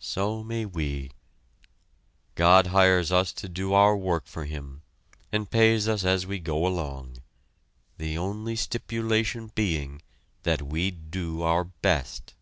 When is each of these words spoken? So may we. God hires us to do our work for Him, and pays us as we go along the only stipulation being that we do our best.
So 0.00 0.42
may 0.42 0.64
we. 0.64 1.10
God 2.36 2.68
hires 2.68 3.12
us 3.12 3.34
to 3.34 3.50
do 3.50 3.74
our 3.74 3.94
work 3.94 4.24
for 4.26 4.46
Him, 4.46 4.80
and 5.30 5.50
pays 5.50 5.86
us 5.88 6.04
as 6.04 6.26
we 6.26 6.38
go 6.38 6.66
along 6.66 7.18
the 7.98 8.16
only 8.16 8.56
stipulation 8.56 9.48
being 9.54 10.00
that 10.42 10.62
we 10.62 10.90
do 10.90 11.42
our 11.42 11.64
best. 11.64 12.32